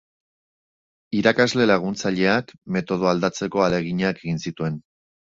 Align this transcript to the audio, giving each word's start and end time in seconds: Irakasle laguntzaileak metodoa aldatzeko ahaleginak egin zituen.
Irakasle 1.17 1.67
laguntzaileak 1.71 2.49
metodoa 2.77 3.11
aldatzeko 3.17 3.61
ahaleginak 3.65 4.23
egin 4.23 4.41
zituen. 4.47 4.81